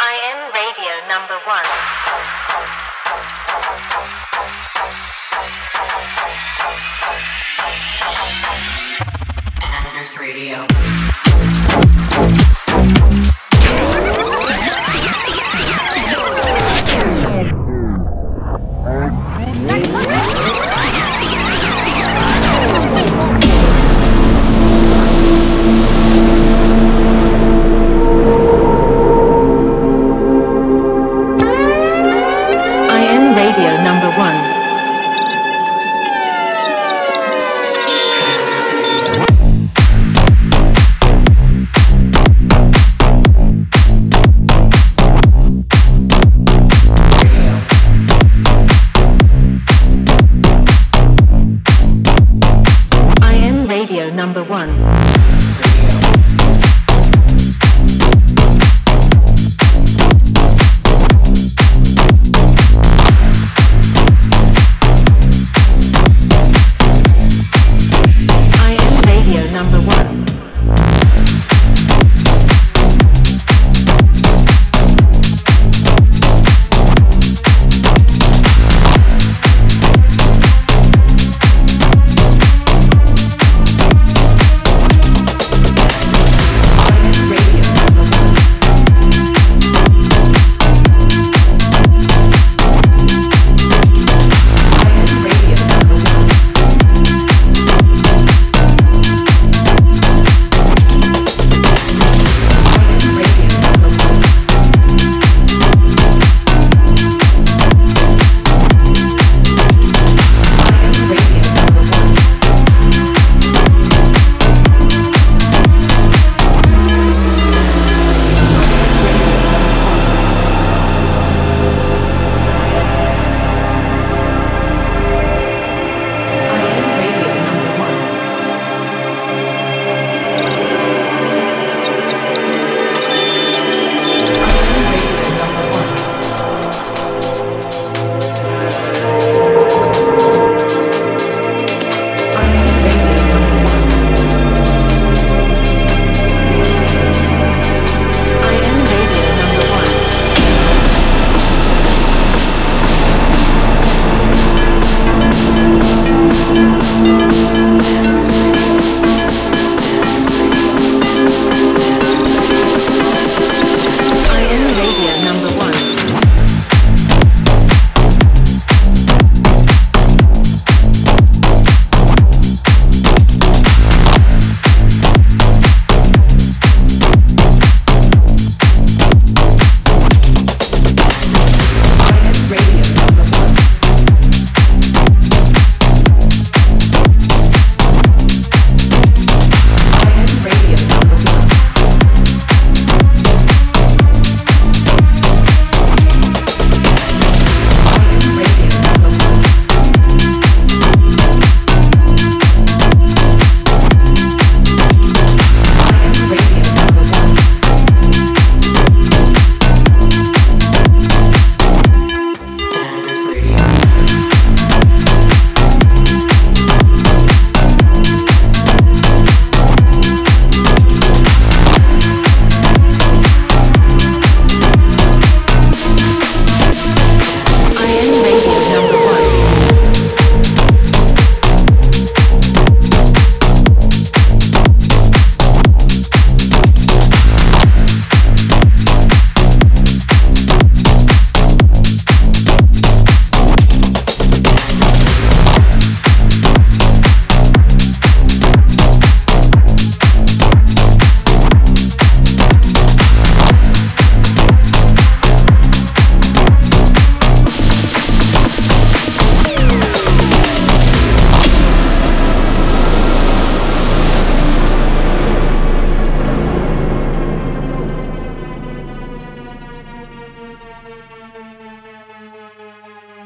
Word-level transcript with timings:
I 0.00 0.14
am 0.30 0.52
radio 0.52 0.92
number 1.08 1.38
one. 1.46 1.64
Anders 9.62 10.18
Radio. 10.18 10.66
Radio 53.84 54.08
number 54.08 54.42
one. 54.42 55.03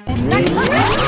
Next 0.08 1.07